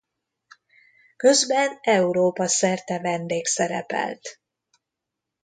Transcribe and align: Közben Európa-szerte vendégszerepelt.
Közben 1.17 1.77
Európa-szerte 1.81 2.97
vendégszerepelt. 2.99 4.39